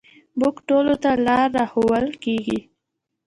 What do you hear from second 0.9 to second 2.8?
ته لاره راښوول کېږي.